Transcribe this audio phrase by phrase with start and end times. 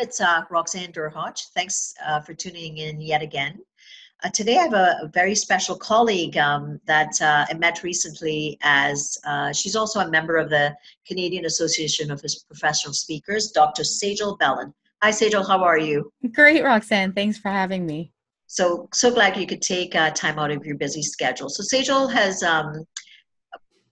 [0.00, 1.48] It's uh, Roxanne Derhodge.
[1.54, 3.58] Thanks uh, for tuning in yet again.
[4.24, 8.58] Uh, today, I have a, a very special colleague um, that uh, I met recently.
[8.62, 10.74] As uh, she's also a member of the
[11.06, 13.82] Canadian Association of Professional Speakers, Dr.
[13.82, 14.72] Sajel Bellon.
[15.02, 15.46] Hi, Sajel.
[15.46, 16.10] How are you?
[16.32, 17.12] Great, Roxanne.
[17.12, 18.10] Thanks for having me.
[18.46, 21.50] So, so glad you could take uh, time out of your busy schedule.
[21.50, 22.86] So, Sajel has um,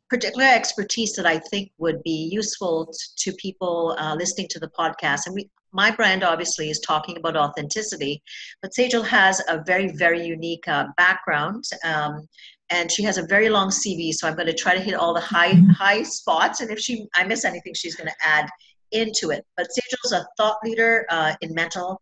[0.08, 5.26] particular expertise that I think would be useful to people uh, listening to the podcast.
[5.26, 8.22] And we, my brand obviously is talking about authenticity,
[8.62, 11.64] but Sajel has a very, very unique uh, background.
[11.84, 12.26] Um,
[12.70, 15.14] and she has a very long CV, so I'm going to try to hit all
[15.14, 15.70] the high mm-hmm.
[15.70, 16.60] high spots.
[16.60, 18.48] And if she I miss anything, she's going to add
[18.92, 19.44] into it.
[19.56, 22.00] But Sajel's a thought leader uh, in mental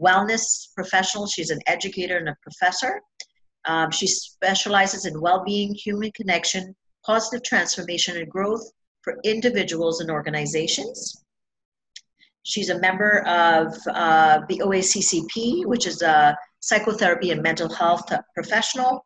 [0.00, 1.26] wellness professional.
[1.26, 3.00] She's an educator and a professor.
[3.66, 8.70] Um, she specializes in well-being, human connection, positive transformation and growth
[9.02, 11.23] for individuals and organizations.
[12.44, 19.04] She's a member of uh, the OACCP, which is a psychotherapy and mental health professional,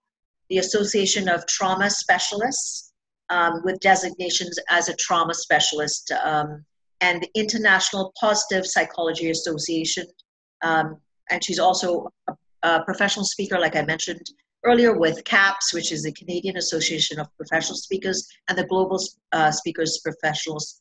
[0.50, 2.92] the Association of Trauma Specialists,
[3.31, 6.64] um, with designations as a trauma specialist, um,
[7.00, 10.06] and the International Positive Psychology Association.
[10.62, 10.97] Um,
[11.31, 14.27] and she's also a, a professional speaker, like I mentioned,
[14.64, 19.00] earlier with CAPS, which is the Canadian Association of Professional Speakers, and the Global
[19.31, 20.81] uh, Speakers Professionals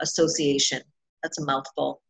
[0.00, 0.82] Association.
[1.24, 2.00] That's a mouthful.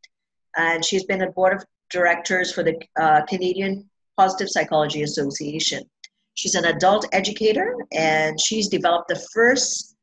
[0.56, 3.88] And she's been a board of directors for the uh, Canadian
[4.18, 5.82] Positive Psychology Association.
[6.34, 9.96] She's an adult educator, and she's developed the first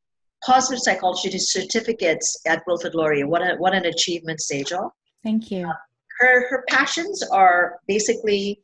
[0.43, 3.27] positive psychology certificates at Wilfrid Laurier.
[3.27, 4.89] What, a, what an achievement, Sajel.
[5.23, 5.67] Thank you.
[5.67, 5.73] Uh,
[6.19, 8.61] her, her passions are basically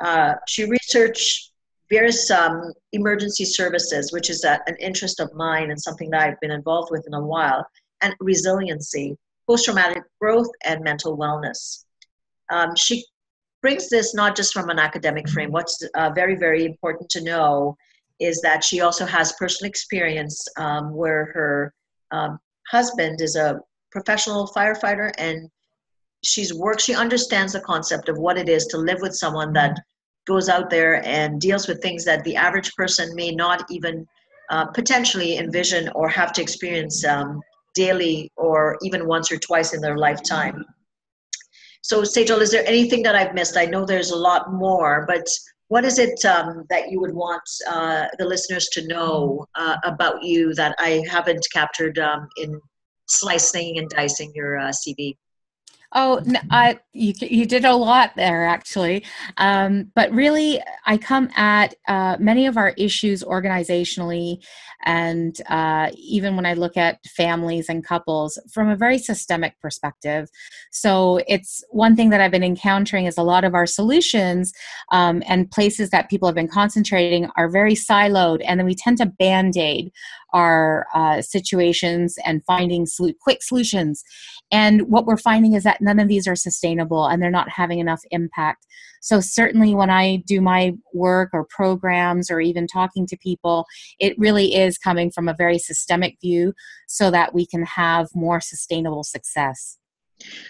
[0.00, 1.52] uh, she researched
[1.88, 6.40] various um, emergency services, which is a, an interest of mine and something that I've
[6.40, 7.64] been involved with in a while,
[8.02, 11.84] and resiliency, post traumatic growth, and mental wellness.
[12.50, 13.04] Um, she
[13.62, 15.50] brings this not just from an academic frame.
[15.50, 17.76] What's uh, very, very important to know
[18.20, 21.74] is that she also has personal experience um, where her
[22.10, 22.38] um,
[22.70, 25.50] husband is a professional firefighter and
[26.22, 29.78] she's worked she understands the concept of what it is to live with someone that
[30.26, 34.06] goes out there and deals with things that the average person may not even
[34.50, 37.40] uh, potentially envision or have to experience um,
[37.76, 40.64] daily or even once or twice in their lifetime.
[41.82, 43.56] So, Sajel, is there anything that I've missed?
[43.56, 45.28] I know there's a lot more, but
[45.68, 50.22] what is it um, that you would want uh, the listeners to know uh, about
[50.22, 52.60] you that I haven't captured um, in
[53.06, 55.16] slicing and dicing your uh, CV?
[55.92, 56.20] Oh,
[56.50, 59.04] I, you, you did a lot there, actually.
[59.36, 64.44] Um, but really, I come at uh, many of our issues organizationally,
[64.84, 70.28] and uh, even when I look at families and couples from a very systemic perspective.
[70.72, 74.52] So, it's one thing that I've been encountering is a lot of our solutions
[74.90, 78.98] um, and places that people have been concentrating are very siloed, and then we tend
[78.98, 79.92] to band aid
[80.36, 84.04] our uh, situations and finding slu- quick solutions.
[84.52, 87.78] And what we're finding is that none of these are sustainable and they're not having
[87.78, 88.66] enough impact.
[89.00, 93.64] So, certainly, when I do my work or programs or even talking to people,
[93.98, 96.52] it really is coming from a very systemic view
[96.86, 99.78] so that we can have more sustainable success.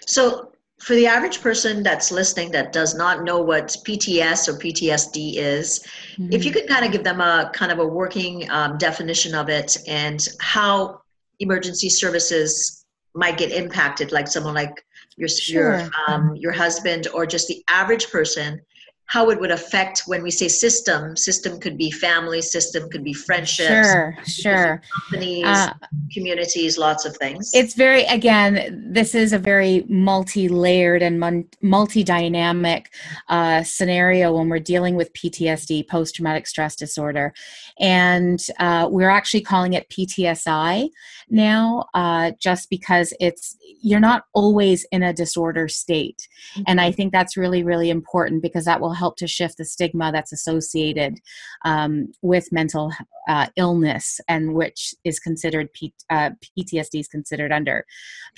[0.05, 5.35] So, for the average person that's listening that does not know what PTS or PTSD
[5.37, 5.79] is,
[6.13, 6.31] mm-hmm.
[6.31, 9.49] if you could kind of give them a kind of a working um, definition of
[9.49, 11.01] it and how
[11.39, 12.85] emergency services
[13.15, 14.83] might get impacted, like someone like
[15.15, 15.79] your sure.
[15.79, 18.61] your um, your husband or just the average person
[19.07, 21.15] how it would affect when we say system.
[21.15, 24.81] System could be family system could be friendships sure sure.
[25.09, 25.73] companies uh,
[26.11, 27.51] communities lots of things.
[27.53, 31.19] it's very again this is a very multi-layered and
[31.61, 32.93] multi-dynamic
[33.29, 37.33] uh, scenario when we're dealing with ptsd post-traumatic stress disorder.
[37.79, 40.89] And uh, we're actually calling it ptsi
[41.29, 46.27] now uh, just because it's you're not always in a disorder state.
[46.53, 46.63] Mm-hmm.
[46.67, 50.11] and i think that's really really important because that will help to shift the stigma
[50.11, 51.19] that's associated
[51.65, 52.91] um, with mental
[53.27, 57.85] uh, illness and which is considered P- uh, PTSD is considered under.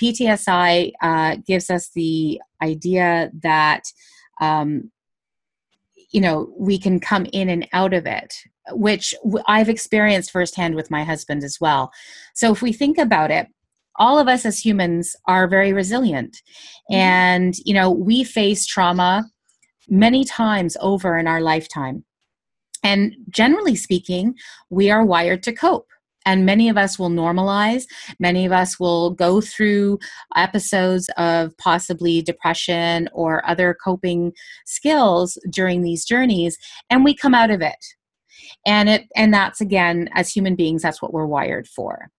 [0.02, 3.84] PTSI uh, gives us the idea that
[4.42, 4.92] um,
[6.12, 8.34] you know we can come in and out of it
[8.72, 9.16] which
[9.48, 11.92] i've experienced firsthand with my husband as well
[12.34, 13.48] so if we think about it
[13.98, 16.38] all of us as humans are very resilient
[16.92, 16.96] mm-hmm.
[16.96, 19.26] and you know we face trauma
[19.90, 22.04] many times over in our lifetime.
[22.84, 24.36] And generally speaking
[24.70, 25.88] we are wired to cope.
[26.26, 27.86] And many of us will normalize.
[28.20, 30.00] Many of us will go through
[30.36, 34.34] episodes of possibly depression or other coping
[34.66, 36.58] skills during these journeys
[36.90, 37.84] and we come out of it.
[38.66, 42.10] And it and that's again as human beings that's what we're wired for.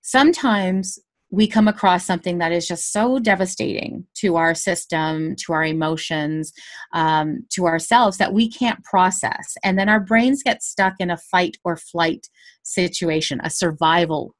[0.00, 0.98] Sometimes
[1.34, 6.52] we come across something that is just so devastating to our system, to our emotions,
[6.92, 9.56] um, to ourselves that we can't process.
[9.64, 12.28] And then our brains get stuck in a fight or flight
[12.62, 14.34] situation, a survival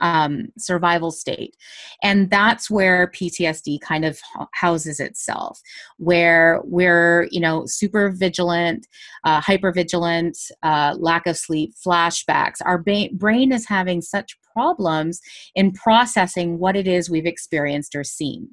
[0.00, 1.56] um, survival state.
[2.02, 4.20] And that's where PTSD kind of
[4.52, 5.60] houses itself,
[5.98, 8.86] where we're, you know, super vigilant,
[9.24, 12.56] uh, hyper vigilant, uh, lack of sleep, flashbacks.
[12.64, 15.20] Our ba- brain is having such problems
[15.54, 18.48] in processing what it is we've experienced or seen.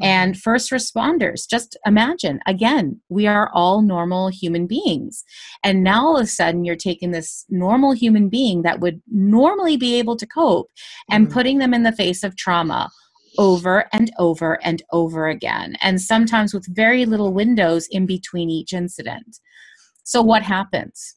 [0.00, 0.04] Mm-hmm.
[0.04, 5.24] And first responders, just imagine again, we are all normal human beings.
[5.62, 9.76] And now all of a sudden, you're taking this normal human being that would normally
[9.76, 10.68] be able to cope
[11.10, 11.34] and mm-hmm.
[11.34, 12.90] putting them in the face of trauma
[13.38, 15.76] over and over and over again.
[15.80, 19.38] And sometimes with very little windows in between each incident.
[20.04, 21.16] So, what happens?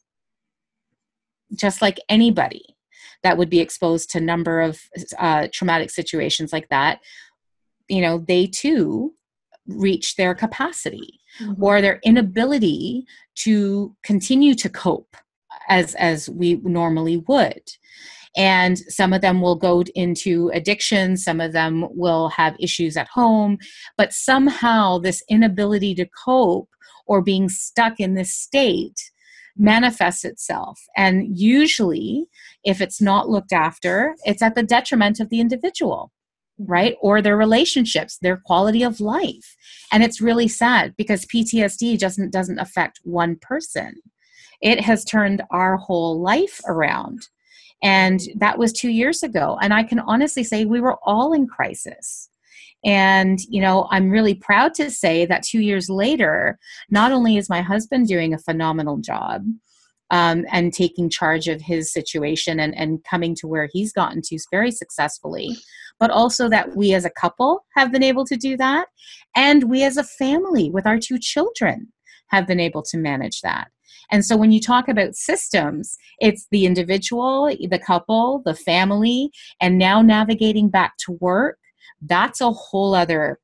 [1.54, 2.76] Just like anybody
[3.22, 4.78] that would be exposed to number of
[5.18, 7.00] uh, traumatic situations like that
[7.88, 9.14] you know they too
[9.66, 11.62] reach their capacity mm-hmm.
[11.62, 15.16] or their inability to continue to cope
[15.68, 17.62] as as we normally would.
[18.36, 23.06] And some of them will go into addiction some of them will have issues at
[23.06, 23.58] home
[23.96, 26.68] but somehow this inability to cope
[27.06, 29.12] or being stuck in this state
[29.56, 30.80] manifests itself.
[30.96, 32.26] And usually
[32.64, 36.10] if it's not looked after it's at the detriment of the individual
[36.58, 36.94] right?
[36.94, 37.06] Mm-hmm.
[37.06, 39.56] Or their relationships their quality of life.
[39.92, 43.94] And it's really sad because ptsd doesn't doesn't affect one person.
[44.60, 47.28] It has turned our whole life around.
[47.82, 49.58] And that was 2 years ago.
[49.60, 52.28] And i can honestly say we were all in crisis.
[52.84, 56.58] And you know i'm really proud to say that 2 years later
[56.90, 59.42] not only is my husband doing a phenomenal job
[60.14, 64.38] um, and taking charge of his situation and, and coming to where he's gotten to
[64.48, 65.56] very successfully,
[65.98, 68.86] but also that we as a couple have been able to do that.
[69.34, 71.92] And we as a family with our two children
[72.28, 73.72] have been able to manage that.
[74.12, 79.78] And so when you talk about systems, it's the individual, the couple, the family, and
[79.78, 81.58] now navigating back to work.
[82.00, 83.40] That's a whole other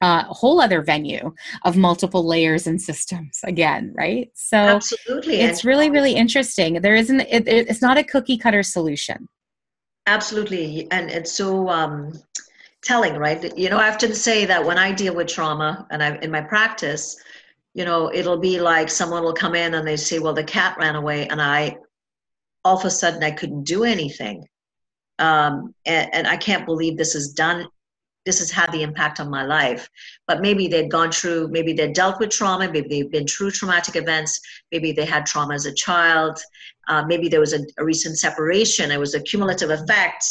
[0.00, 1.34] uh, a whole other venue
[1.64, 4.30] of multiple layers and systems again right?
[4.34, 6.80] So absolutely it's really really interesting.
[6.80, 9.28] There isn't it, it's not a cookie cutter solution.
[10.06, 12.12] Absolutely and it's so um,
[12.82, 13.56] telling right?
[13.58, 16.40] You know i often say that when i deal with trauma and i in my
[16.40, 17.16] practice
[17.74, 20.76] you know it'll be like someone will come in and they say well the cat
[20.78, 21.76] ran away and i
[22.64, 24.44] all of a sudden i couldn't do anything.
[25.20, 27.66] Um, and, and, I can't believe this is done
[28.24, 29.88] this has had the impact on my life.
[30.26, 33.96] But maybe they'd gone through, maybe they'd dealt with trauma, maybe they've been through traumatic
[33.96, 36.38] events, maybe they had trauma as a child,
[36.88, 38.90] uh, maybe there was a, a, recent separation.
[38.90, 40.24] It was a cumulative effect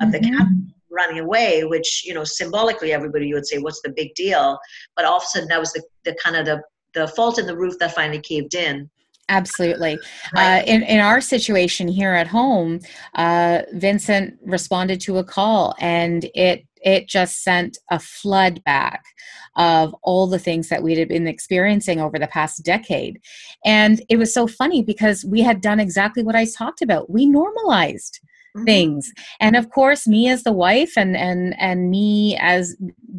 [0.00, 0.10] of mm-hmm.
[0.10, 0.46] the cat
[0.90, 4.58] running away, which, you know, symbolically everybody would say, what's the big deal?
[4.94, 6.62] But all of a sudden that was the, the kind of the,
[6.94, 8.90] the fault in the roof that finally caved in.
[9.28, 9.98] Absolutely.
[10.34, 10.60] Right.
[10.60, 12.80] Uh, in, in our situation here at home,
[13.14, 19.02] uh, Vincent responded to a call and it it just sent a flood back
[19.56, 23.20] of all the things that we had been experiencing over the past decade.
[23.64, 27.10] And it was so funny because we had done exactly what I talked about.
[27.10, 28.20] We normalized
[28.56, 28.64] mm-hmm.
[28.64, 32.76] things and of course me as the wife and and and me as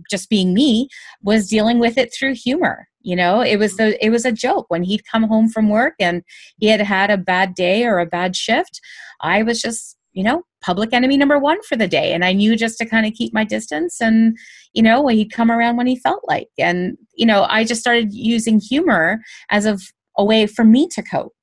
[0.09, 0.87] just being me
[1.21, 4.65] was dealing with it through humor you know it was the it was a joke
[4.69, 6.23] when he'd come home from work and
[6.57, 8.79] he had had a bad day or a bad shift
[9.21, 12.13] i was just you know, public enemy number one for the day.
[12.13, 14.37] And I knew just to kind of keep my distance and,
[14.73, 16.49] you know, he'd come around when he felt like.
[16.57, 19.81] And, you know, I just started using humor as of
[20.17, 21.33] a way for me to cope.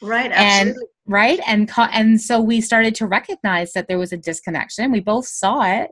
[0.00, 0.30] Right.
[0.32, 0.82] Absolutely.
[0.82, 1.40] And, right.
[1.46, 4.92] And, and so we started to recognize that there was a disconnection.
[4.92, 5.90] We both saw it.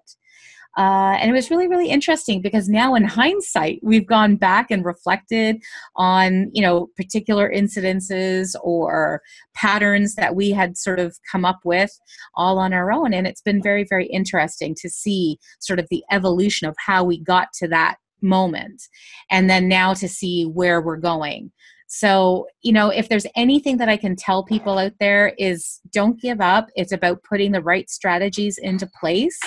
[0.76, 4.84] Uh, and it was really, really interesting because now, in hindsight, we've gone back and
[4.84, 5.62] reflected
[5.96, 9.22] on, you know, particular incidences or
[9.54, 11.98] patterns that we had sort of come up with
[12.34, 13.14] all on our own.
[13.14, 17.20] And it's been very, very interesting to see sort of the evolution of how we
[17.20, 18.82] got to that moment
[19.30, 21.52] and then now to see where we're going
[21.88, 26.20] so, you know, if there's anything that I can tell people out there is don't
[26.20, 26.68] give up.
[26.74, 29.38] It's about putting the right strategies into place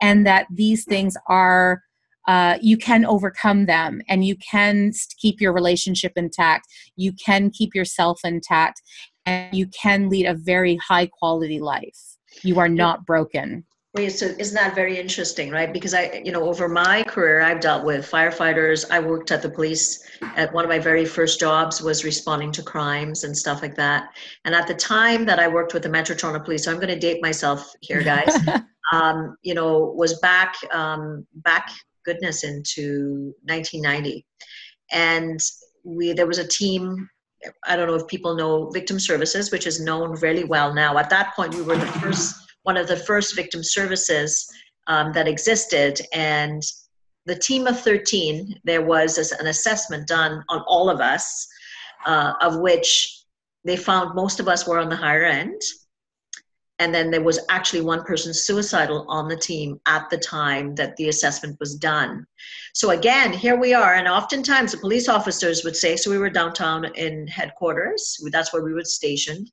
[0.00, 1.82] and that these things are
[2.28, 7.74] uh, you can overcome them and you can keep your relationship intact you can keep
[7.74, 8.82] yourself intact
[9.24, 13.64] and you can lead a very high quality life you are not broken
[13.96, 15.72] Wait, so isn't that very interesting, right?
[15.72, 18.84] Because I, you know, over my career, I've dealt with firefighters.
[18.90, 20.04] I worked at the police.
[20.36, 24.10] At one of my very first jobs was responding to crimes and stuff like that.
[24.44, 26.88] And at the time that I worked with the Metro Toronto Police, so I'm going
[26.88, 28.36] to date myself here, guys.
[28.92, 31.68] um, you know, was back, um, back,
[32.04, 34.24] goodness, into 1990,
[34.92, 35.40] and
[35.84, 37.08] we there was a team
[37.66, 40.96] I don't know if people know Victim Services, which is known really well now.
[40.98, 44.44] At that point, we were the first one of the first victim services
[44.88, 46.00] um, that existed.
[46.12, 46.60] And
[47.24, 51.46] the team of 13, there was an assessment done on all of us,
[52.06, 53.22] uh, of which
[53.64, 55.60] they found most of us were on the higher end.
[56.78, 60.94] And then there was actually one person suicidal on the team at the time that
[60.96, 62.26] the assessment was done.
[62.74, 63.94] So again, here we are.
[63.94, 68.62] And oftentimes the police officers would say, so we were downtown in headquarters, that's where
[68.62, 69.50] we were stationed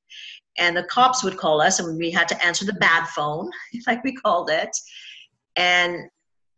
[0.57, 3.49] and the cops would call us and we had to answer the bad phone
[3.87, 4.75] like we called it
[5.55, 6.09] and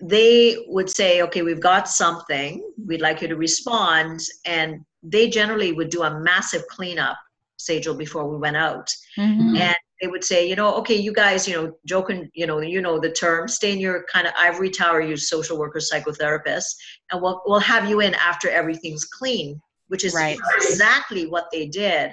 [0.02, 5.72] they would say okay we've got something we'd like you to respond and they generally
[5.72, 7.18] would do a massive cleanup
[7.60, 9.56] Sajel before we went out mm-hmm.
[9.56, 12.80] and they would say you know okay you guys you know joking you know you
[12.80, 16.76] know the term stay in your kind of ivory tower you social workers psychotherapists
[17.12, 20.38] and we'll, we'll have you in after everything's clean which is right.
[20.58, 22.12] exactly what they did.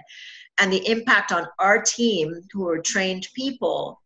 [0.58, 4.00] And the impact on our team who are trained people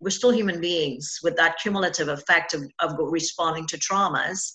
[0.00, 4.52] we're still human beings with that cumulative effect of, of responding to traumas.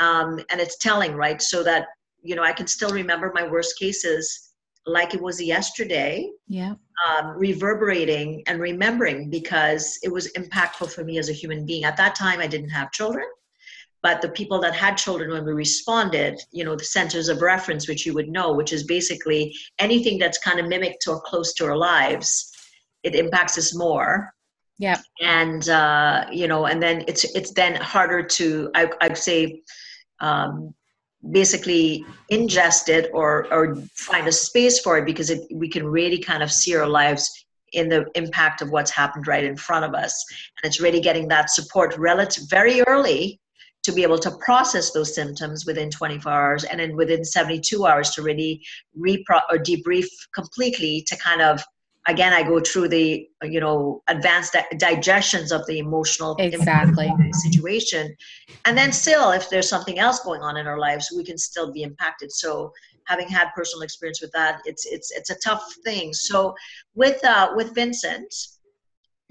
[0.00, 1.40] Um, and it's telling right?
[1.40, 1.86] So that
[2.22, 4.49] you know i can still remember my worst cases
[4.86, 6.74] like it was yesterday yeah.
[7.06, 11.84] um, reverberating and remembering because it was impactful for me as a human being.
[11.84, 13.26] At that time i didn't have children
[14.02, 17.88] but the people that had children when we responded you know the centers of reference
[17.88, 21.64] which you would know which is basically anything that's kind of mimicked or close to
[21.66, 22.50] our lives
[23.02, 24.32] it impacts us more.
[24.78, 25.00] Yeah.
[25.20, 29.62] And uh, you know and then it's it's then harder to i i'd say
[30.20, 30.74] um,
[31.30, 36.18] basically ingest it or or find a space for it because it, we can really
[36.18, 39.94] kind of see our lives in the impact of what's happened right in front of
[39.94, 40.24] us.
[40.62, 43.40] And it's really getting that support relative very early
[43.82, 48.10] to be able to process those symptoms within 24 hours and then within 72 hours
[48.10, 48.62] to really
[48.98, 51.62] repro or debrief completely to kind of
[52.08, 57.10] again i go through the you know advanced di- digestions of the emotional exactly.
[57.32, 58.14] situation.
[58.64, 61.72] And then still if there's something else going on in our lives we can still
[61.72, 62.30] be impacted.
[62.32, 62.72] So
[63.06, 66.12] having had personal experience with that it's it's it's a tough thing.
[66.12, 66.54] So
[66.94, 68.34] with uh with vincent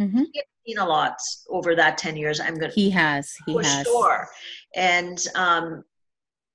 [0.01, 0.23] mm-hmm.
[0.65, 1.17] seen a lot
[1.49, 3.35] over that 10 years i'm going to he has.
[3.45, 3.85] He has.
[3.85, 4.27] sure.
[4.75, 5.83] And um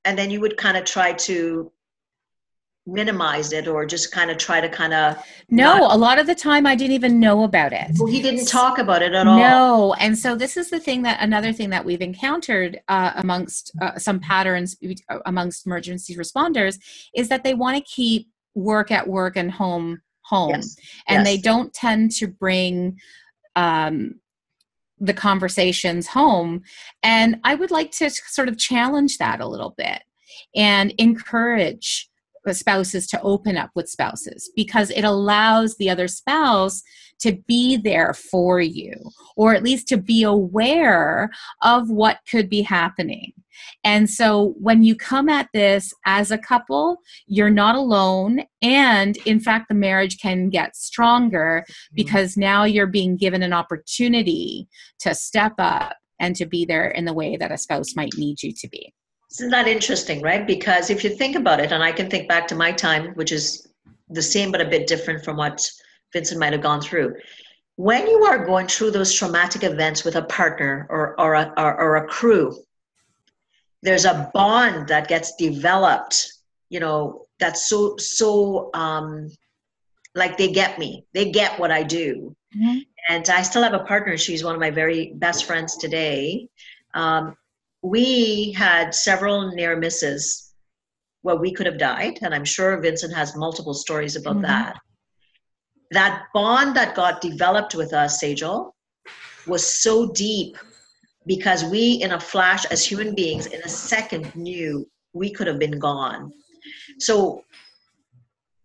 [0.05, 1.73] and then you would kind of try to
[2.87, 5.17] minimize it or just kind of try to kind of
[5.49, 8.21] no not- a lot of the time i didn't even know about it well he
[8.21, 11.53] didn't talk about it at all no and so this is the thing that another
[11.53, 14.77] thing that we've encountered uh, amongst uh, some patterns
[15.25, 16.79] amongst emergency responders
[17.15, 20.77] is that they want to keep work at work and home home yes.
[21.09, 21.27] and yes.
[21.27, 22.99] they don't tend to bring
[23.57, 24.17] um,
[25.01, 26.63] the conversations home.
[27.03, 30.03] And I would like to sort of challenge that a little bit
[30.55, 32.09] and encourage
[32.53, 36.83] spouses to open up with spouses because it allows the other spouse
[37.21, 38.93] to be there for you
[39.37, 41.31] or at least to be aware
[41.63, 43.33] of what could be happening.
[43.85, 48.45] And so when you come at this as a couple, you're not alone.
[48.63, 51.95] And in fact, the marriage can get stronger mm-hmm.
[51.95, 54.69] because now you're being given an opportunity
[55.01, 58.43] to step up and to be there in the way that a spouse might need
[58.43, 58.93] you to be.
[59.31, 60.47] Isn't that interesting, right?
[60.47, 63.33] Because if you think about it, and I can think back to my time, which
[63.33, 63.69] is
[64.09, 65.69] the same but a bit different from what
[66.13, 67.17] Vincent might have gone through.
[67.77, 71.81] When you are going through those traumatic events with a partner or, or, a, or,
[71.81, 72.57] or a crew,
[73.83, 76.33] there's a bond that gets developed,
[76.69, 79.29] you know, that's so, so um,
[80.15, 82.37] like they get me, they get what I do.
[82.57, 82.79] Mm-hmm.
[83.09, 84.17] And I still have a partner.
[84.17, 86.49] She's one of my very best friends today
[86.95, 87.37] Um,
[87.85, 90.55] we had several near misses
[91.21, 94.47] where we could have died, and I'm sure Vincent has multiple stories about mm-hmm.
[94.47, 94.79] that.
[95.91, 98.71] That bond that got developed with us, Sajel,
[99.47, 100.57] was so deep
[101.27, 105.59] because we, in a flash, as human beings, in a second, knew we could have
[105.59, 106.33] been gone.
[106.99, 107.45] So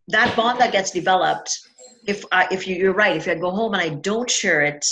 [0.08, 1.60] that bond that gets developed,
[2.08, 4.86] if I, if you, you're right, if I go home and I don't share it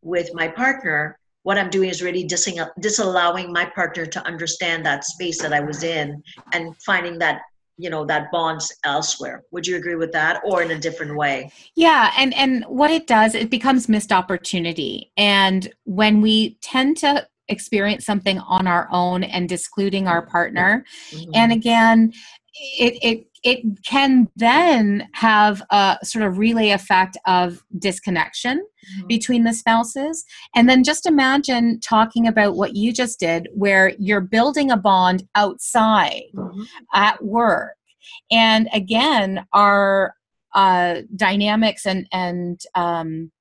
[0.00, 5.40] with my partner, what I'm doing is really disallowing my partner to understand that space
[5.40, 7.42] that I was in and finding that
[7.78, 9.42] you know that bonds elsewhere.
[9.52, 11.50] Would you agree with that or in a different way?
[11.74, 15.10] Yeah and and what it does it becomes missed opportunity.
[15.16, 21.30] And when we tend to experience something on our own and discluding our partner mm-hmm.
[21.34, 22.12] and again
[22.54, 29.06] it, it it can then have a sort of relay effect of disconnection mm-hmm.
[29.06, 30.24] between the spouses.
[30.54, 35.26] And then just imagine talking about what you just did, where you're building a bond
[35.34, 36.62] outside mm-hmm.
[36.92, 37.76] at work.
[38.30, 40.14] And again, our
[40.54, 43.32] uh, dynamics and, and um,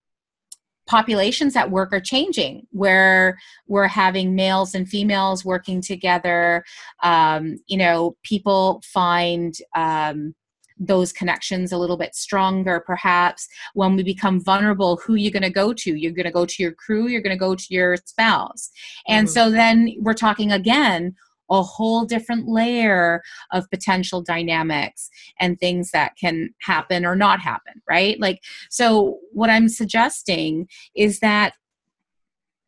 [0.89, 6.63] populations at work are changing where we're having males and females working together.
[7.03, 10.33] Um, you know people find um,
[10.79, 13.47] those connections a little bit stronger perhaps.
[13.75, 15.95] When we become vulnerable who you're going to go to?
[15.95, 18.71] You're going to go to your crew you're going to go to your spouse.
[19.07, 19.33] And mm-hmm.
[19.33, 21.15] so then we're talking again
[21.49, 27.81] a whole different layer of potential dynamics and things that can happen or not happen,
[27.89, 28.19] right?
[28.19, 31.53] Like, so what I'm suggesting is that,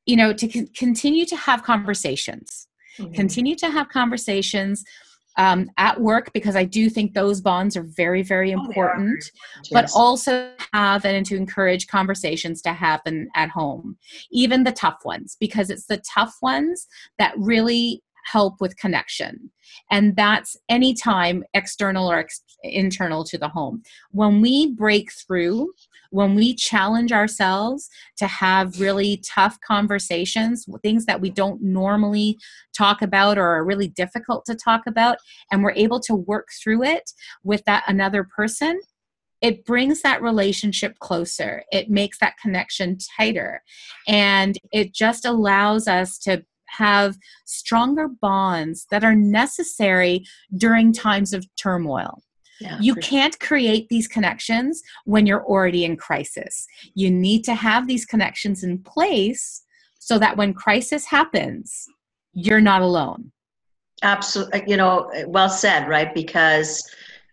[0.06, 3.14] you know, to c- continue to have conversations, mm-hmm.
[3.14, 4.84] continue to have conversations
[5.38, 9.90] um, at work because I do think those bonds are very, very important, oh, but
[9.96, 13.98] also have and to encourage conversations to happen at home,
[14.32, 19.52] even the tough ones, because it's the tough ones that really help with connection.
[19.90, 23.84] And that's anytime external or ex- internal to the home.
[24.12, 25.72] When we break through,
[26.12, 32.38] when we challenge ourselves to have really tough conversations, things that we don't normally
[32.78, 35.18] talk about or are really difficult to talk about,
[35.52, 37.12] and we're able to work through it
[37.44, 38.80] with that another person,
[39.42, 41.64] it brings that relationship closer.
[41.72, 43.64] It makes that connection tighter.
[44.08, 46.46] And it just allows us to
[46.78, 50.26] have stronger bonds that are necessary
[50.58, 52.24] during times of turmoil.
[52.60, 53.48] Yeah, you can't sure.
[53.48, 56.68] create these connections when you're already in crisis.
[56.94, 59.64] You need to have these connections in place
[59.98, 61.88] so that when crisis happens,
[62.34, 63.32] you're not alone.
[64.04, 64.64] Absolutely.
[64.68, 66.14] You know, well said, right?
[66.14, 66.88] Because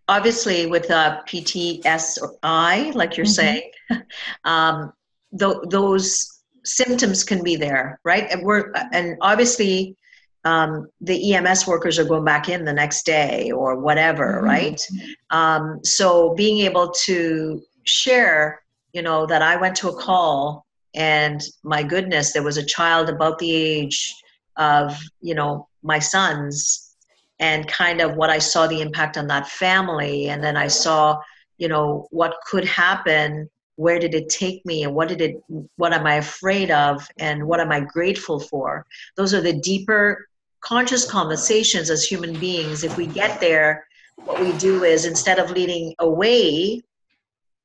[0.09, 3.33] obviously, with uh, PTSI, like you're mm-hmm.
[3.33, 3.71] saying,
[4.45, 4.93] um,
[5.39, 6.38] th- those
[6.69, 8.31] symptoms can be there, right?
[8.31, 9.97] And we're and obviously
[10.45, 14.47] um, the EMS workers are going back in the next day or whatever, mm-hmm.
[14.47, 14.87] right?
[15.31, 21.43] Um, so being able to share, you know, that I went to a call and
[21.63, 24.15] my goodness, there was a child about the age
[24.57, 26.95] of, you know, my son's
[27.39, 30.29] and kind of what I saw the impact on that family.
[30.29, 31.21] And then I saw,
[31.57, 35.41] you know, what could happen where did it take me and what did it
[35.77, 38.85] what am i afraid of and what am i grateful for?
[39.17, 40.27] Those are the deeper
[40.63, 42.83] conscious conversations as human beings.
[42.83, 43.87] If we get there
[44.25, 46.83] what we do is instead of leaning away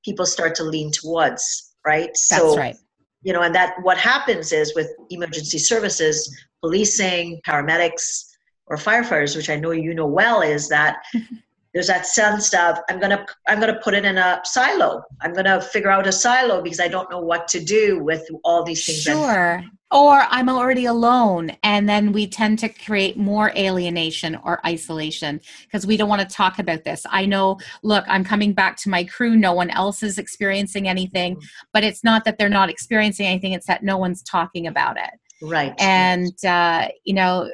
[0.05, 2.09] people start to lean towards right?
[2.09, 2.77] That's so right.
[3.23, 6.15] you know and that what happens is with emergency services
[6.61, 8.29] policing paramedics
[8.67, 10.97] or firefighters which i know you know well is that
[11.73, 15.03] there's that sense of i'm gonna i'm gonna put it in a silo.
[15.21, 18.63] I'm gonna figure out a silo because i don't know what to do with all
[18.63, 19.63] these things sure.
[19.91, 25.85] or i'm already alone and then we tend to create more alienation or isolation because
[25.87, 27.05] we don't want to talk about this.
[27.09, 31.35] I know look i'm coming back to my crew no one else is experiencing anything
[31.35, 31.45] mm-hmm.
[31.73, 35.11] but it's not that they're not experiencing anything it's that no one's talking about it.
[35.41, 37.49] Right and uh, you know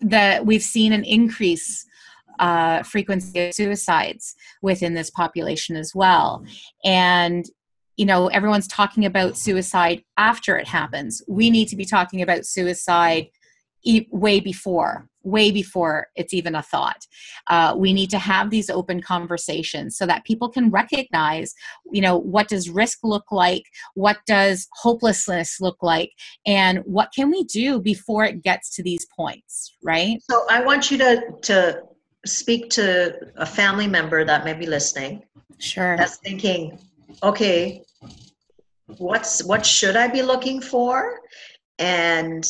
[0.00, 1.86] that we've seen an increase
[2.40, 6.44] uh, frequency of suicides within this population as well.
[6.84, 7.44] And
[7.96, 11.22] you know, everyone's talking about suicide after it happens.
[11.28, 13.28] We need to be talking about suicide
[13.84, 17.06] e- way before way before it's even a thought
[17.48, 21.52] uh, we need to have these open conversations so that people can recognize
[21.92, 26.10] you know what does risk look like what does hopelessness look like
[26.46, 30.90] and what can we do before it gets to these points right so i want
[30.90, 31.82] you to to
[32.26, 35.22] speak to a family member that may be listening.
[35.58, 35.96] Sure.
[35.96, 36.78] That's thinking
[37.22, 37.84] okay
[38.98, 41.20] what's what should i be looking for?
[41.78, 42.46] And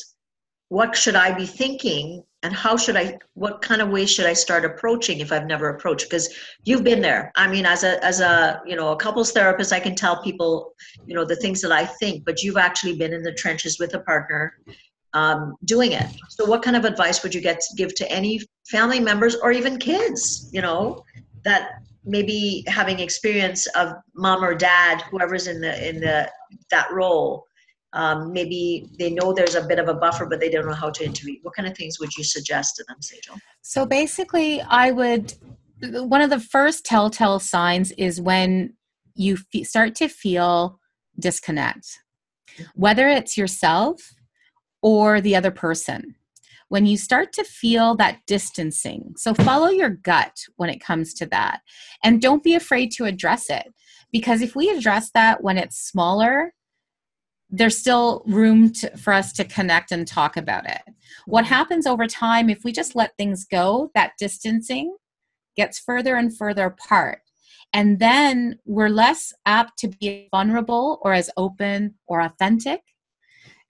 [0.68, 2.22] what should I be thinking?
[2.42, 5.68] And how should I what kind of way should I start approaching if I've never
[5.68, 6.08] approached?
[6.08, 6.28] Because
[6.64, 7.30] you've been there.
[7.36, 10.72] I mean as a as a you know a couples therapist I can tell people
[11.06, 13.94] you know the things that I think but you've actually been in the trenches with
[13.94, 14.54] a partner
[15.14, 16.06] um, doing it.
[16.28, 19.50] So what kind of advice would you get to give to any family members or
[19.52, 21.04] even kids you know
[21.44, 21.70] that
[22.04, 26.30] maybe having experience of mom or dad whoever's in the in the
[26.70, 27.44] that role?
[27.92, 30.90] Um, maybe they know there's a bit of a buffer but they don't know how
[30.90, 31.40] to intervene.
[31.42, 33.38] What kind of things would you suggest to them Sajel?
[33.62, 35.34] so basically i would
[35.82, 38.74] one of the first telltale signs is when
[39.14, 40.78] you f- start to feel
[41.18, 41.86] disconnect.
[42.74, 44.14] Whether it's yourself
[44.82, 46.14] or the other person
[46.68, 51.26] when you start to feel that distancing so follow your gut when it comes to
[51.26, 51.60] that
[52.04, 53.72] and don't be afraid to address it
[54.12, 56.52] because if we address that when it's smaller
[57.50, 60.82] there's still room to, for us to connect and talk about it.
[61.26, 61.54] What mm-hmm.
[61.54, 64.96] happens over time, if we just let things go, that distancing
[65.56, 67.20] gets further and further apart.
[67.72, 72.80] And then we're less apt to be vulnerable or as open or authentic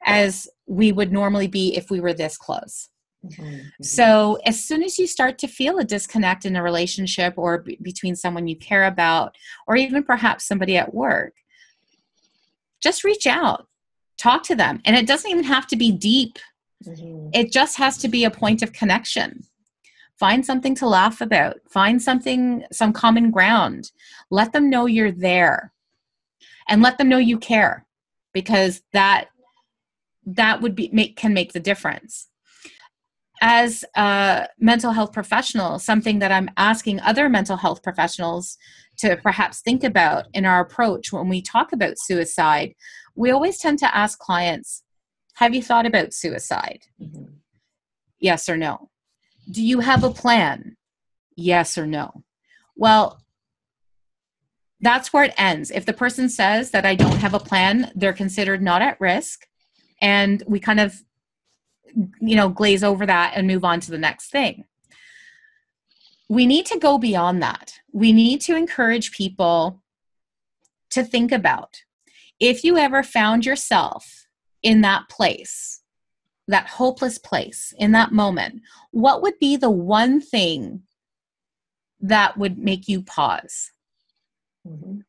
[0.05, 2.89] as we would normally be if we were this close.
[3.27, 3.83] Mm-hmm.
[3.83, 7.77] So, as soon as you start to feel a disconnect in a relationship or b-
[7.83, 11.35] between someone you care about, or even perhaps somebody at work,
[12.81, 13.67] just reach out.
[14.17, 14.81] Talk to them.
[14.87, 16.39] And it doesn't even have to be deep.
[16.83, 17.29] Mm-hmm.
[17.35, 19.43] it just has to be a point of connection.
[20.19, 21.57] Find something to laugh about.
[21.69, 23.91] Find something some common ground.
[24.31, 25.75] Let them know you're there.
[26.71, 27.85] And let them know you care
[28.33, 29.27] because that
[30.27, 32.29] that would be make can make the difference.
[33.43, 38.59] As a mental health professional something that i'm asking other mental health professionals
[38.99, 42.75] to perhaps think about in our approach when we talk about suicide
[43.17, 44.83] we always tend to ask clients
[45.41, 46.83] have you thought about suicide?
[47.01, 47.25] Mm-hmm.
[48.19, 48.91] yes or no.
[49.51, 50.77] Do you have a plan?
[51.35, 52.25] Yes or no.
[52.77, 53.23] Well
[54.83, 55.71] that's where it ends.
[55.71, 59.47] If the person says that i don't have a plan they're considered not at risk
[60.01, 61.03] and we kind of
[62.21, 64.65] you know glaze over that and move on to the next thing
[66.29, 69.83] we need to go beyond that we need to encourage people
[70.91, 71.83] to think about
[72.41, 74.27] if you ever found yourself
[74.63, 75.83] in that place,
[76.49, 80.83] that hopeless place, in that moment, what would be the one thing
[82.01, 83.71] that would make you pause?
[84.67, 85.01] Mm-hmm.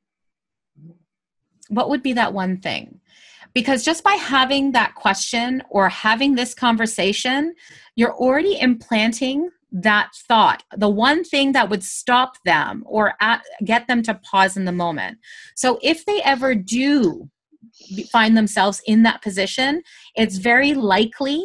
[1.69, 2.99] What would be that one thing?
[3.53, 7.53] Because just by having that question or having this conversation,
[7.95, 13.87] you're already implanting that thought, the one thing that would stop them or at, get
[13.87, 15.17] them to pause in the moment.
[15.55, 17.29] So if they ever do
[18.11, 19.81] find themselves in that position,
[20.15, 21.43] it's very likely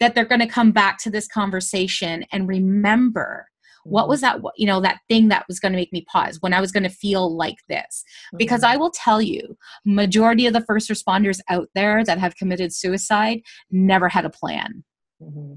[0.00, 3.46] that they're going to come back to this conversation and remember
[3.84, 6.54] what was that you know that thing that was going to make me pause when
[6.54, 8.04] i was going to feel like this
[8.36, 8.72] because mm-hmm.
[8.72, 13.40] i will tell you majority of the first responders out there that have committed suicide
[13.70, 14.84] never had a plan
[15.22, 15.54] mm-hmm.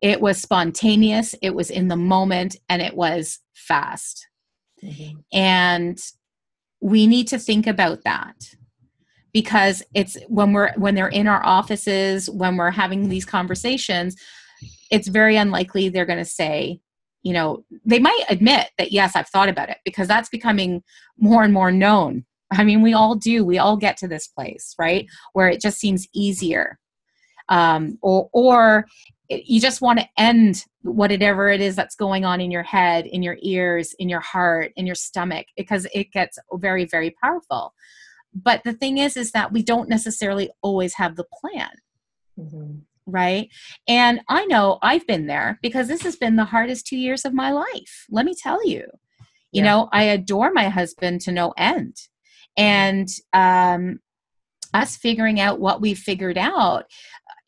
[0.00, 4.28] It was spontaneous, it was in the moment, and it was fast.
[4.82, 5.18] Mm-hmm.
[5.32, 5.98] And
[6.80, 8.34] we need to think about that
[9.32, 14.14] because it's when we're when they're in our offices when we're having these conversations
[14.90, 16.80] it's very unlikely they're going to say
[17.26, 20.80] you know they might admit that yes i've thought about it because that's becoming
[21.18, 22.24] more and more known.
[22.52, 23.44] I mean we all do.
[23.44, 26.78] We all get to this place right where it just seems easier.
[27.48, 28.86] Um, or or
[29.28, 33.24] you just want to end whatever it is that's going on in your head in
[33.24, 37.74] your ears in your heart in your stomach because it gets very very powerful.
[38.32, 41.70] But the thing is is that we don't necessarily always have the plan.
[42.38, 42.78] Mm-hmm.
[43.06, 43.48] Right
[43.88, 47.32] and i know i've been there because this has been the hardest two years of
[47.32, 48.82] my life let me tell you
[49.52, 49.64] you yeah.
[49.64, 51.96] know i adore my husband to no end
[52.56, 54.00] and um
[54.74, 56.84] us figuring out what we figured out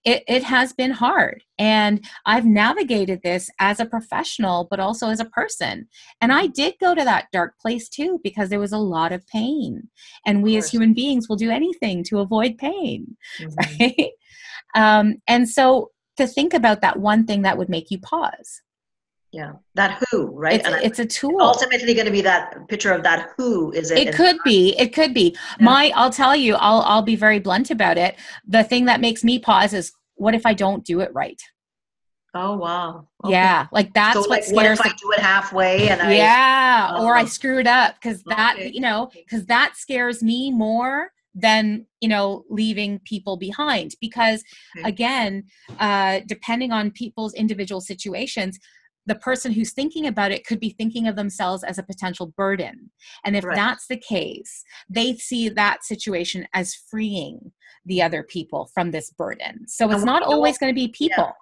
[0.09, 1.43] it, it has been hard.
[1.59, 5.87] And I've navigated this as a professional, but also as a person.
[6.23, 9.27] And I did go to that dark place too, because there was a lot of
[9.27, 9.89] pain.
[10.25, 13.17] And we as human beings will do anything to avoid pain.
[13.39, 13.85] Mm-hmm.
[13.85, 14.11] Right.
[14.75, 18.63] Um, and so to think about that one thing that would make you pause
[19.33, 23.03] yeah that who right it's, it's a tool ultimately going to be that picture of
[23.03, 25.65] that who is it it could be it could be yeah.
[25.65, 29.23] my i'll tell you i'll i'll be very blunt about it the thing that makes
[29.23, 31.43] me pause is what if i don't do it right
[32.35, 33.33] oh wow okay.
[33.33, 36.97] yeah like that's so, what like, what if i do it halfway and I, yeah
[36.99, 37.27] or i oh.
[37.27, 38.71] screw it up because that okay.
[38.73, 44.43] you know because that scares me more than you know leaving people behind because
[44.85, 45.45] again
[45.79, 48.59] uh, depending on people's individual situations
[49.07, 52.91] the person who's thinking about it could be thinking of themselves as a potential burden
[53.25, 53.57] and if Right.
[53.57, 57.53] that's the case they see that situation as freeing
[57.87, 61.33] the other people from this burden so it's not always going to be people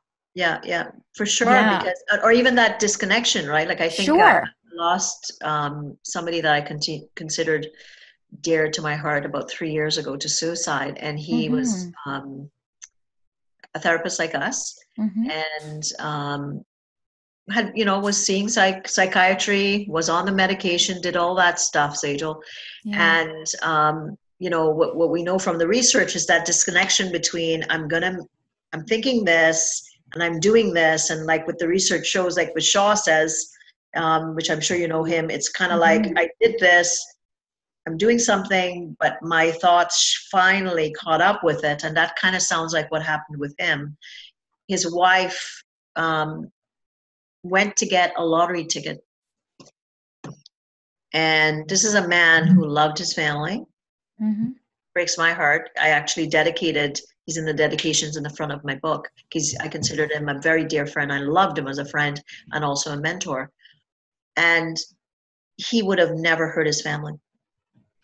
[0.46, 1.50] Yeah, yeah, for sure.
[1.50, 1.78] Yeah.
[1.78, 3.66] Because, or even that disconnection, right?
[3.72, 4.44] Like I think Sure.
[4.44, 6.60] I lost um, somebody that I
[7.22, 7.64] considered
[8.40, 12.10] dear to my heart about three years ago to suicide, and he was Mm-hmm.
[12.10, 12.50] um,
[13.74, 15.30] a therapist like us, Mhm.
[15.30, 16.64] and um,
[17.50, 21.94] had you know was seeing psych- psychiatry, was on the medication, did all that stuff,
[22.02, 22.40] Sajel,
[22.84, 23.20] Yeah.
[23.20, 27.64] and um, you know what, what we know from the research is that disconnection between
[27.70, 28.18] i'm gonna
[28.74, 32.62] i'm thinking this and i'm doing this and like what the research shows like what
[32.62, 33.50] shaw says
[33.96, 36.18] um, which i'm sure you know him it's kind of like Mhm.
[36.18, 37.02] i did this
[37.86, 42.42] i'm doing something but my thoughts finally caught up with it and that kind of
[42.42, 43.96] sounds like what happened with him
[44.68, 45.62] his wife
[45.96, 46.50] um,
[47.42, 48.98] went to get a lottery ticket
[51.12, 53.64] and this is a man who loved his family
[54.20, 54.54] Mhm.
[54.94, 55.68] breaks my heart.
[55.78, 59.68] I actually dedicated, he's in the dedications in the front of my book because I
[59.68, 61.12] considered him a very dear friend.
[61.12, 62.22] I loved him as a friend
[62.52, 63.50] and also a mentor.
[64.36, 64.76] And
[65.58, 67.12] he would have never hurt his family,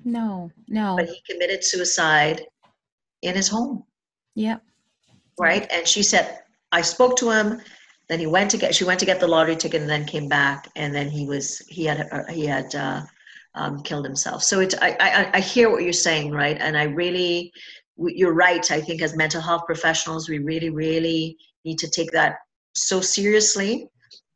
[0.04, 2.44] no no but he committed suicide
[3.22, 3.84] in his home,
[4.34, 4.62] yep
[5.38, 5.66] right?
[5.70, 6.38] And she said,
[6.70, 7.60] I spoke to him.
[8.08, 10.28] Then he went to get, she went to get the lottery ticket and then came
[10.28, 10.68] back.
[10.76, 13.02] And then he was, he had, uh, he had, uh,
[13.54, 14.42] um, killed himself.
[14.42, 14.74] So it's.
[14.80, 16.56] I, I, I hear what you're saying, right?
[16.58, 17.52] And I really,
[17.98, 18.70] you're right.
[18.70, 21.36] I think as mental health professionals, we really, really
[21.66, 22.36] need to take that
[22.74, 23.88] so seriously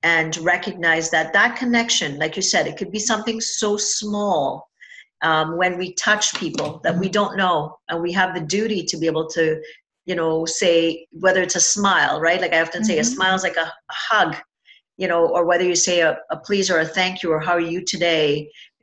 [0.03, 4.69] and recognize that that connection, like you said, it could be something so small
[5.27, 7.57] um, when we touch people that we don't know,
[7.89, 9.45] and we have the duty to be able to,
[10.11, 12.41] you know, say whether it's a smile, right?
[12.41, 13.15] Like I often say, a Mhm.
[13.15, 14.31] smile is like a, a hug,
[15.03, 17.55] you know, or whether you say a, a please or a thank you or how
[17.61, 18.27] are you today,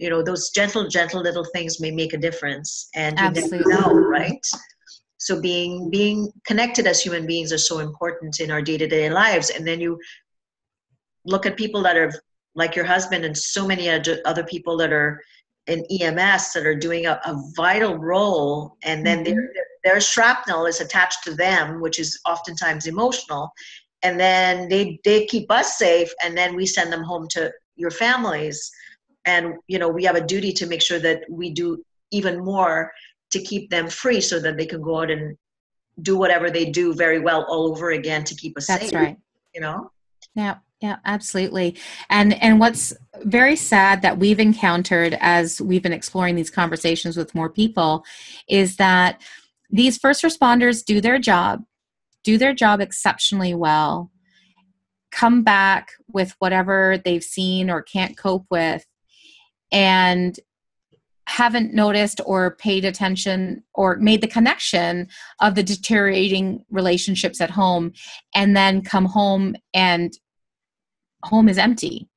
[0.03, 2.69] you know, those gentle, gentle little things may make a difference,
[3.01, 4.45] and you never know, right?
[5.27, 6.17] So being being
[6.49, 9.79] connected as human beings are so important in our day to day lives, and then
[9.85, 9.91] you
[11.33, 12.11] look at people that are
[12.61, 13.85] like your husband and so many
[14.31, 15.11] other people that are
[15.67, 19.35] in EMS that are doing a, a vital role, and then mm-hmm.
[19.35, 19.49] their
[19.83, 23.51] their shrapnel is attached to them, which is oftentimes emotional,
[24.01, 27.91] and then they they keep us safe, and then we send them home to your
[27.91, 28.71] families,
[29.25, 32.91] and you know we have a duty to make sure that we do even more
[33.31, 35.37] to keep them free, so that they can go out and
[36.01, 38.93] do whatever they do very well all over again to keep us that's safe.
[38.93, 39.17] right
[39.53, 39.91] You know.
[40.35, 41.77] Yeah, yeah, absolutely.
[42.09, 47.33] And and what's very sad that we've encountered as we've been exploring these conversations with
[47.33, 48.03] more people
[48.49, 49.21] is that
[49.69, 51.63] these first responders do their job,
[52.25, 54.11] do their job exceptionally well,
[55.09, 58.85] come back with whatever they've seen or can't cope with
[59.71, 60.37] and
[61.27, 65.07] haven't noticed or paid attention or made the connection
[65.39, 67.93] of the deteriorating relationships at home
[68.35, 70.17] and then come home and
[71.23, 72.07] home is empty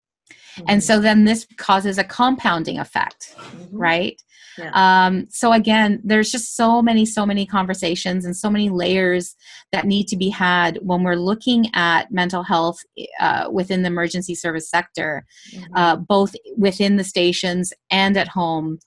[0.69, 3.69] and so then this causes a compounding effect Mhm.
[3.73, 4.23] right
[4.59, 4.71] Yeah.
[5.07, 9.35] um, so again there's just so many so many conversations and so many layers
[9.73, 12.79] that need to be had when we're looking at mental health
[13.21, 15.65] uh, within the emergency service sector Mhm.
[15.77, 18.79] uh, both within the stations and at home.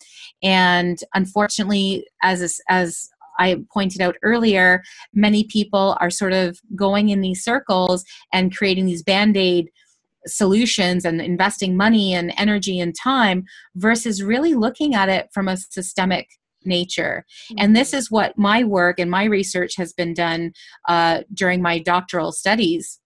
[0.42, 7.22] And unfortunately, as as I pointed out earlier, many people are sort of going in
[7.22, 8.04] these circles
[8.34, 9.70] and creating these band aid
[10.28, 13.44] solutions and investing money and energy and time
[13.76, 16.28] versus really looking at it from a systemic
[16.66, 17.26] nature.
[17.58, 20.52] And this is what my work and my research has been done
[20.88, 23.00] uh, during my doctoral studies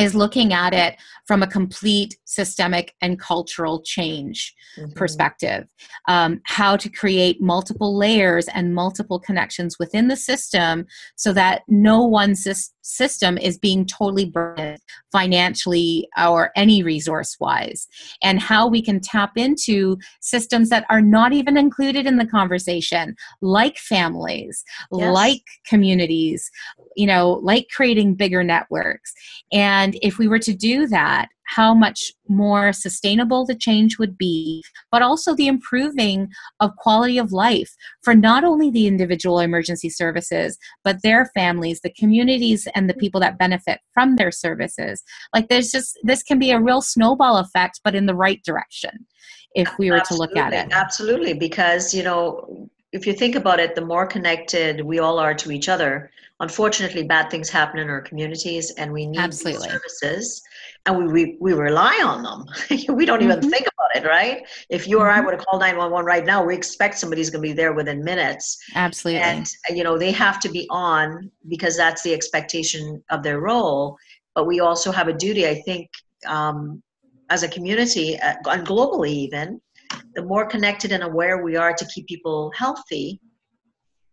[0.00, 4.94] is looking at it from a complete systemic and cultural change Mhm.
[4.94, 5.64] perspective
[6.08, 10.86] um, how to create multiple layers and multiple connections within the system
[11.16, 14.78] so that no one sys- system is being totally burdened
[15.12, 17.86] financially or any resource wise
[18.22, 23.14] and how we can tap into systems that are not even included in the conversation
[23.40, 25.14] like families Yes.
[25.14, 26.50] like communities
[26.96, 29.12] you know like creating bigger networks
[29.52, 34.62] and if we were to do that how much more sustainable the change would be,
[34.90, 36.28] but also the improving
[36.60, 41.92] of quality of life for not only the individual emergency services, but their families, the
[41.98, 45.02] communities, and the people that benefit from their services.
[45.34, 49.06] Like there's just, this can be a real snowball effect, but in the right direction
[49.56, 50.68] if we were to look at it.
[50.70, 55.18] Absolutely, Absolutely, because you know, if you think about it, the more connected we all
[55.18, 56.10] are to each other,
[56.40, 59.68] unfortunately, bad things happen in our communities, and we need Absolutely.
[59.68, 60.42] services,
[60.86, 62.46] and we, we, we rely on them.
[62.96, 63.50] we don't even Mhm.
[63.50, 64.46] think about it, right?
[64.70, 65.26] If you or I Mhm.
[65.26, 68.58] were to call 911 right now, we expect somebody's going to be there within minutes.
[68.74, 69.22] Absolutely.
[69.22, 73.40] And, uh, you know, they have to be on because that's the expectation of their
[73.40, 73.96] role.
[74.34, 75.90] But we also have a duty, I think,
[76.26, 76.82] um,
[77.28, 79.60] as a community, uh, and globally even,
[80.14, 83.20] the more connected and aware we are to keep people healthy,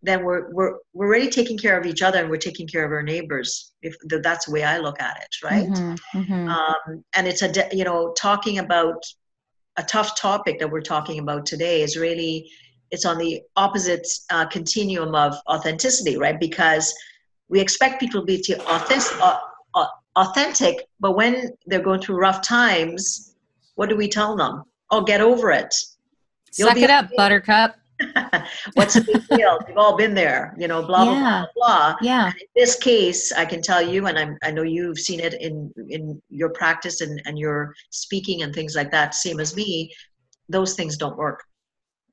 [0.04, 2.92] then we're we're we're really taking care of each other and we're taking care of
[2.92, 3.74] our neighbors.
[3.82, 5.68] If that's the way I look at it, right?
[5.68, 6.50] Mhm, mhm.
[6.50, 9.04] Um, and it's a de- you know talking about
[9.78, 12.50] a tough topic that we're talking about today is really
[12.92, 16.40] it's on the opposite uh, continuum of authenticity, right?
[16.40, 16.94] Because
[17.50, 19.40] we expect people to be to authentic, uh,
[19.76, 23.36] uh, authentic, but when they're going through rough times,
[23.76, 24.64] what do we tell them?
[24.90, 25.74] Oh, get over it.
[26.58, 27.16] you'll Suck be it up, okay.
[27.18, 27.76] Buttercup.
[28.74, 29.60] What's the big deal?
[29.68, 31.46] We've all been there, you know, blah, blah, Yeah.
[31.56, 31.96] blah, blah.
[32.02, 32.28] Yeah.
[32.28, 35.74] In this case, I can tell you, and I'm, I know you've seen it in,
[35.90, 39.92] in your practice and, and your speaking and things like that, same as me,
[40.50, 41.44] those things don't work.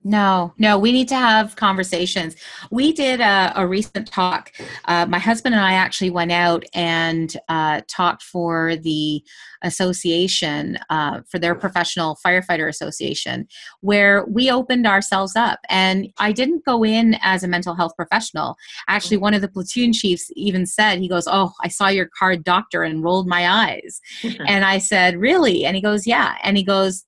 [0.07, 2.37] No, no, we need to have conversations.
[2.71, 4.53] We did a, a recent talk.
[4.85, 9.25] Uh, my husband and I actually went out and uh, talked for the
[9.63, 13.49] association, uh, for their professional firefighter association,
[13.81, 15.61] where we opened ourselves up.
[15.71, 18.57] And I didn't go in as a mental health professional.
[18.89, 22.45] Actually, one of the platoon chiefs even said, he goes, Oh, I saw your card
[22.45, 24.03] doctor and rolled my eyes.
[24.47, 25.65] and I said, Really?
[25.65, 26.37] And he goes, Yeah.
[26.43, 27.07] And he goes,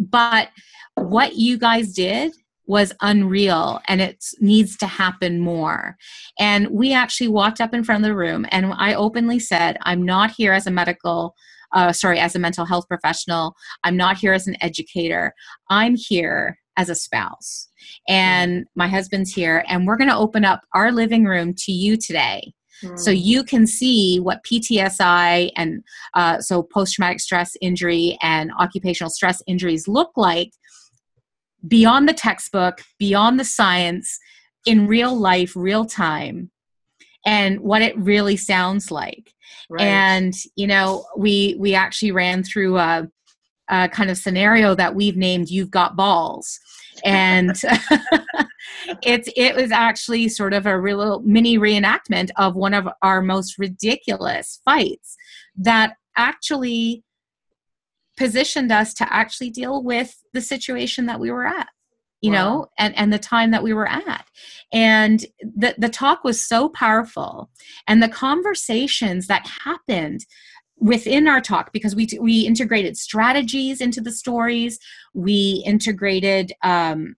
[0.00, 0.48] But
[1.00, 2.32] what you guys did
[2.66, 5.96] was unreal and it needs to happen more.
[6.38, 10.04] And we actually walked up in front of the room and I openly said, I'm
[10.04, 11.34] not here as a medical,
[11.74, 13.56] uh, sorry, as a mental health professional.
[13.82, 15.34] I'm not here as an educator.
[15.68, 17.68] I'm here as a spouse.
[18.08, 21.96] And my husband's here and we're going to open up our living room to you
[21.96, 22.52] today
[22.96, 25.82] so you can see what PTSI and
[26.14, 30.52] uh, so post traumatic stress injury and occupational stress injuries look like
[31.66, 34.18] beyond the textbook, beyond the science,
[34.66, 36.50] in real life, real time,
[37.24, 39.32] and what it really sounds like.
[39.68, 39.82] right.
[39.82, 43.08] And you know, we we actually ran through a,
[43.68, 46.58] a kind of scenario that we've named "You've Got Balls,"
[47.04, 47.50] and
[49.02, 53.58] it's it was actually sort of a real mini reenactment of one of our most
[53.58, 55.16] ridiculous fights
[55.56, 57.02] that actually
[58.20, 61.68] positioned us to actually deal with the situation that we were at
[62.20, 62.36] you Wow.
[62.36, 64.26] know and and the time that we were at.
[64.72, 67.50] And the the talk was so powerful.
[67.88, 70.20] And the conversations that happened
[70.76, 74.78] within our talk because we we integrated strategies into the stories.
[75.14, 77.14] We integrated um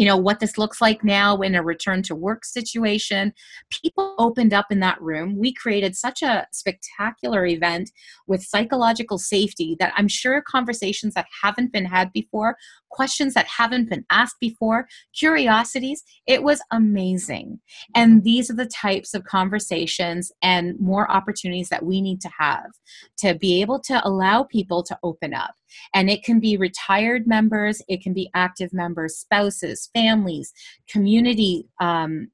[0.00, 3.34] you know what this looks like now in a return to work situation.
[3.68, 5.36] People opened up in that room.
[5.36, 7.90] We created such a spectacular event
[8.26, 12.56] with psychological safety that i'm sure conversations that haven't been had before
[12.90, 17.60] questions that haven't been asked before curiosities it was amazing.
[17.94, 22.70] And these are the types of conversations and more opportunities that we need to have
[23.18, 25.54] to be able to allow people to open up.
[25.94, 30.52] And it can be retired members it can be active members spouses families
[30.88, 32.28] community um,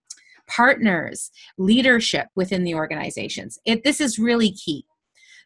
[0.46, 3.58] partners leadership within the organizations.
[3.64, 4.84] It, this is really key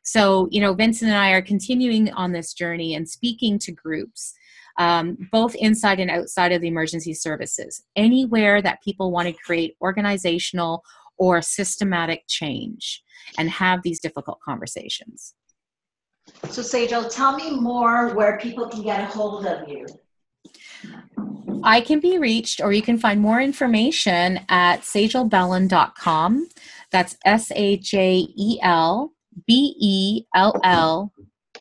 [0.02, 4.34] so you know vincent and i are continuing on this journey and speaking to groups
[4.78, 9.76] um, both inside and outside of the emergency services anywhere that people want to create
[9.82, 10.82] organizational
[11.18, 13.02] or systematic change
[13.36, 15.34] and have these difficult conversations
[16.48, 19.86] so Sajel, tell me more where people can get a hold of you.
[21.62, 26.48] I can be reached, or you can find more information at sajelbellon.com.
[26.90, 29.12] That's S A J E L
[29.46, 31.12] B E L L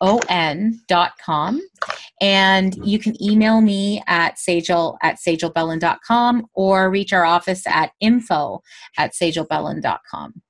[0.01, 1.61] O N dot com.
[2.21, 8.61] And you can email me at sajel at sajelbellon.com or reach our office at info
[8.97, 10.41] at sajelbellon.com.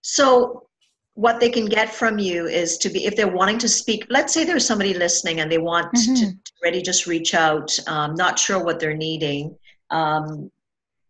[0.00, 0.66] So
[1.14, 4.32] what they can get from you is to be if they're wanting to speak let's
[4.32, 6.44] say there's somebody listening and they want to, Mhm.
[6.44, 9.54] to really just reach out um, not sure what they're needing
[9.90, 10.50] um,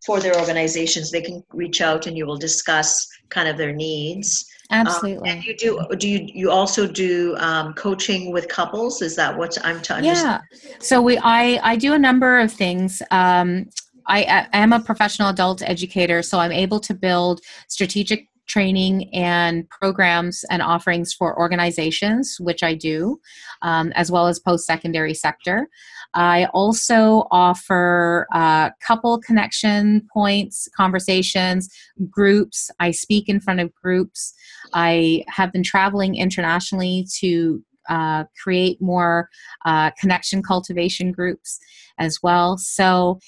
[0.04, 4.44] for their organizations they can reach out and you will discuss kind of their needs
[4.72, 5.28] Um, Absolutely.
[5.28, 9.02] and you do do you you also do um, coaching with couples?
[9.02, 10.42] Is that what i'm to understand?
[10.52, 10.78] Yeah.
[10.80, 13.02] So we i i do a number of things.
[13.10, 13.68] Um
[14.06, 19.68] i, I am a professional adult educator so i'm able to build strategic training and
[19.70, 23.18] programs and offerings for organizations, which I do,
[23.62, 25.68] um, as well as post secondary sector.
[26.14, 31.74] I also offer uh, couple connection points, conversations,
[32.10, 32.70] groups.
[32.78, 34.34] I speak in front of groups.
[34.74, 39.30] I have been traveling internationally to uh, create more
[39.64, 41.58] uh, connection cultivation groups
[41.98, 42.58] as well.
[42.58, 43.18] So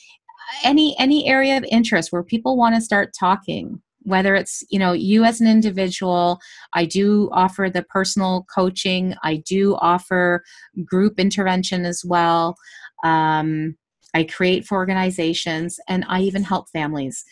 [0.63, 4.93] any any area of interest where people want to start talking whether it's you know
[4.93, 6.39] you as an individual
[6.73, 10.43] i do offer the personal coaching i do offer
[10.85, 12.57] group intervention as well.
[13.03, 13.77] Um,
[14.15, 17.25] i create for organizations and i even help families.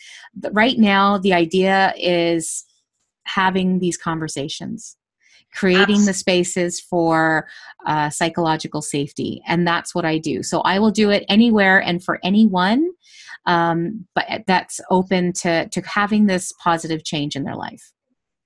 [0.51, 2.65] Right now the idea is
[3.25, 4.97] having these conversations
[5.53, 7.47] creating the spaces for
[7.85, 10.43] uh, psychological safety and that's what i do.
[10.43, 12.91] So i will do it anywhere and for anyone
[13.45, 17.91] um, but that's open to to having this positive change in their life.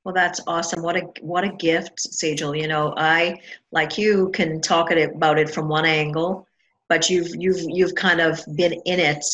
[0.04, 0.82] Well that's awesome.
[0.82, 2.60] What a what a gift Sajel.
[2.60, 3.40] You know i
[3.72, 6.48] like you can talk about it from one angle
[6.90, 9.26] but you've you've you've kind of been in it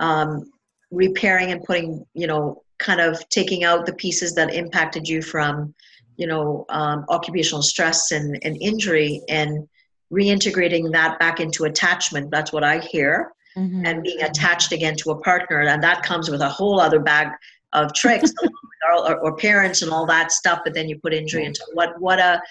[0.00, 0.50] um,
[0.90, 5.74] repairing and putting you know kind of taking out the pieces that impacted you from
[6.16, 9.68] you know um, occupational stress and, and injury and
[10.12, 12.30] reintegrating that back into attachment.
[12.30, 13.32] That's what i hear.
[13.56, 13.86] Mm-hmm.
[13.86, 17.28] and being attached again to a partner and that comes with a whole other bag
[17.72, 18.30] of tricks
[18.98, 21.64] or, or, parents and all that stuff but then you put injury into.
[21.72, 22.42] What what a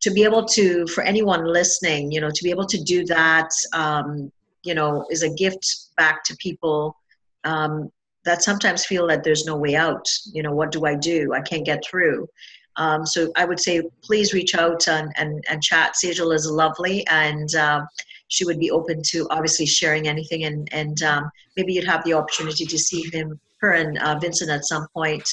[0.00, 3.50] to be able to for anyone listening you know to be able to do that
[3.74, 6.96] um, you know is a gift back to people
[7.44, 7.90] um,
[8.24, 10.06] that sometimes feel that there's no way out.
[10.32, 11.34] You know what do i do?
[11.34, 12.28] I can't get through
[12.76, 15.94] um, so I would say please reach out and, and, and chat.
[15.94, 17.86] Sajel is lovely and um,
[18.28, 22.14] she would be open to obviously sharing anything and, and um, maybe you'd have the
[22.14, 25.28] opportunity to see him, her and uh, Vincent at some point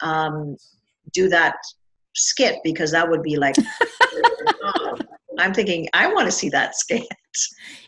[0.00, 0.56] um,
[1.12, 1.56] do that
[2.14, 3.56] skit because that would be like,
[5.38, 7.06] I'm thinking, I want to see that skit.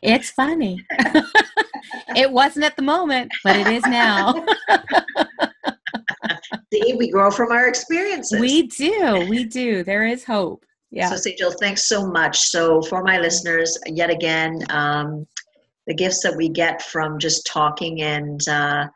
[0.02, 0.84] It's funny.
[2.16, 4.46] it wasn't at the moment, but it is now.
[6.72, 8.40] See, we grow from our experiences.
[8.40, 9.26] We do.
[9.28, 9.84] We do.
[9.84, 10.64] There is hope.
[10.90, 11.08] Yeah.
[11.08, 12.38] So, Sajel, thanks so much.
[12.38, 15.26] So, for my listeners, yet again, um,
[15.86, 18.88] the gifts that we get from just talking and uh,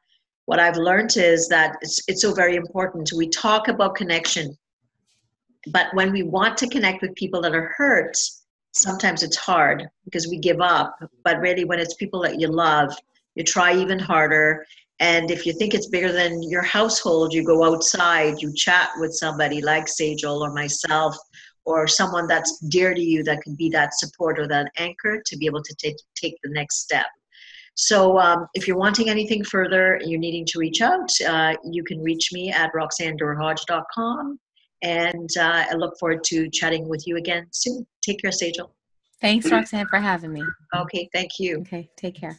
[0.46, 3.10] what I've learned is that it's, it's so very important.
[3.16, 4.56] We talk about connection,
[5.68, 8.16] but when we want to connect with people that are hurt,
[8.72, 10.96] sometimes it's hard because we give up.
[11.24, 12.94] But really, when it's people that you love,
[13.34, 14.66] you try even harder
[15.00, 19.12] and if you think it's bigger than your household, you go outside, you chat with
[19.12, 21.16] somebody like Sajel or myself
[21.64, 25.36] or someone that's dear to you that can be that support or that anchor to
[25.36, 27.06] be able to take, take the next step.
[27.74, 32.00] So um, if you're wanting anything further, you're needing to reach out, uh, you can
[32.00, 34.38] reach me at roxannederhodge.com.
[34.82, 37.86] And uh, I look forward to chatting with you again soon.
[38.02, 38.70] Take care, Sajel.
[39.20, 40.44] Thanks, Roxanne, for having me.
[40.76, 41.60] Okay, thank you.
[41.60, 42.38] Okay, take care.